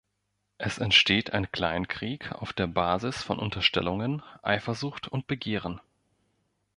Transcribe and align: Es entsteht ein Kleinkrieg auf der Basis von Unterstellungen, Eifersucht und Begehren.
Es 0.57 0.79
entsteht 0.79 1.31
ein 1.33 1.51
Kleinkrieg 1.51 2.31
auf 2.31 2.53
der 2.53 2.65
Basis 2.65 3.21
von 3.21 3.37
Unterstellungen, 3.37 4.23
Eifersucht 4.41 5.07
und 5.07 5.27
Begehren. 5.27 5.79